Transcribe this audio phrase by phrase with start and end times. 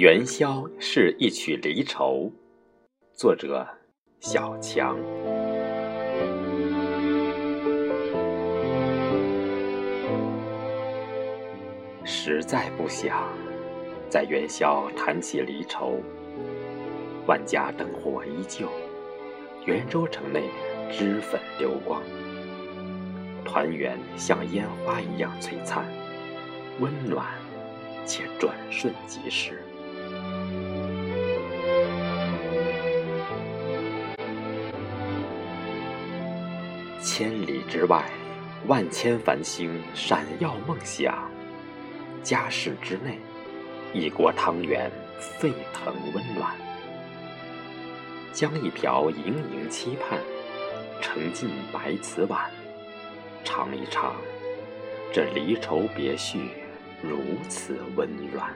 [0.00, 2.32] 元宵是一曲离愁，
[3.12, 3.68] 作者
[4.20, 4.96] 小强。
[12.02, 13.28] 实在不想
[14.08, 15.98] 在元宵谈起离愁，
[17.26, 18.70] 万家灯火依旧，
[19.66, 20.44] 元州城内
[20.90, 22.00] 脂粉流光，
[23.44, 25.84] 团圆像烟花一样璀璨，
[26.80, 27.26] 温暖
[28.06, 29.62] 且转瞬即逝。
[37.02, 38.04] 千里之外，
[38.66, 41.10] 万千繁星闪耀梦想；
[42.22, 43.18] 家室之内，
[43.94, 46.54] 一锅汤圆沸腾温暖。
[48.32, 50.18] 将一瓢盈盈期盼，
[51.00, 52.50] 盛进白瓷碗，
[53.44, 54.14] 尝一尝
[55.10, 56.50] 这离愁别绪，
[57.02, 58.54] 如此温软。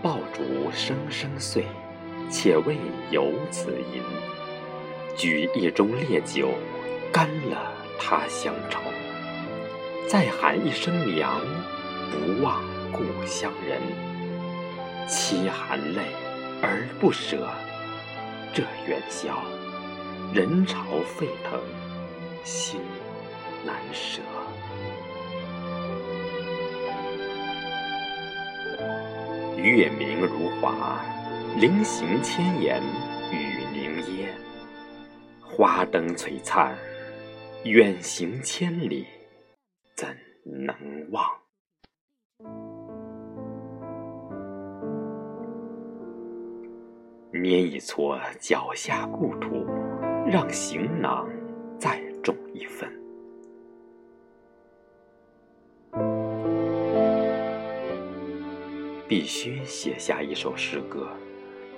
[0.00, 1.64] 爆竹声声碎，
[2.30, 2.76] 且为
[3.10, 4.00] 游子吟。
[5.16, 6.50] 举一盅烈酒，
[7.12, 8.78] 干了他乡愁。
[10.06, 11.40] 再喊一声娘，
[12.12, 13.80] 不忘故乡人。
[15.08, 16.02] 凄含泪
[16.62, 17.48] 而不舍，
[18.54, 19.42] 这元宵，
[20.32, 20.84] 人潮
[21.16, 21.60] 沸腾，
[22.44, 22.80] 心
[23.66, 24.20] 难舍。
[29.62, 31.02] 月明如华，
[31.56, 32.80] 菱形千眼
[33.32, 34.28] 雨凝噎。
[35.42, 36.76] 花灯璀璨，
[37.64, 39.04] 远行千里，
[39.96, 40.08] 怎
[40.44, 40.74] 能
[41.10, 41.24] 忘？
[47.32, 49.66] 捏一撮脚下故土，
[50.24, 51.28] 让行囊
[51.80, 52.88] 再重一分。
[59.08, 61.08] 必须写下一首诗歌，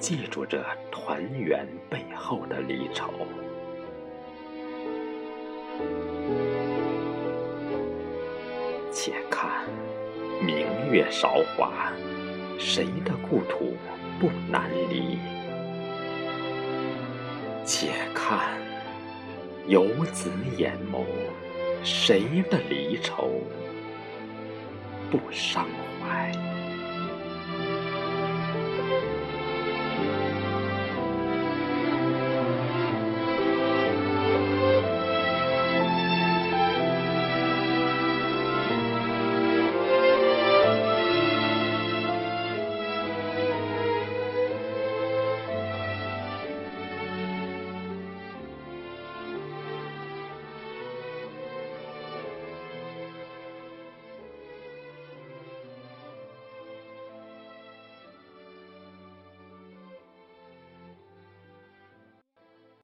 [0.00, 0.60] 记住这
[0.90, 3.12] 团圆背后的离愁。
[8.90, 9.64] 且看
[10.44, 11.92] 明月韶华，
[12.58, 13.76] 谁的故土
[14.18, 15.16] 不难离？
[17.64, 18.60] 且看
[19.68, 21.04] 游子眼眸，
[21.84, 23.40] 谁的离愁
[25.08, 25.68] 不伤
[26.02, 26.32] 怀？